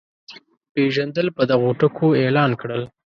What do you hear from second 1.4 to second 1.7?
دغو